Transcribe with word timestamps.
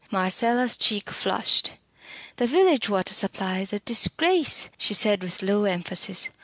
Marcella's 0.09 0.77
cheek 0.77 1.11
flushed. 1.11 1.73
"The 2.37 2.47
village 2.47 2.89
water 2.89 3.13
supply 3.13 3.59
is 3.59 3.71
a 3.71 3.77
disgrace," 3.77 4.69
she 4.79 4.95
said 4.95 5.21
with 5.21 5.43
low 5.43 5.65
emphasis. 5.65 6.29